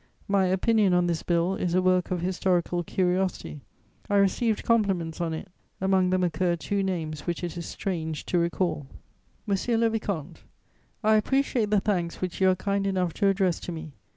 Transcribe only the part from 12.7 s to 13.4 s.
enough to